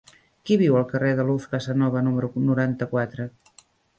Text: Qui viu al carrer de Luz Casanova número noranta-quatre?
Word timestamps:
Qui 0.49 0.55
viu 0.61 0.77
al 0.79 0.85
carrer 0.93 1.11
de 1.19 1.25
Luz 1.27 1.43
Casanova 1.51 2.03
número 2.07 2.31
noranta-quatre? 2.47 3.31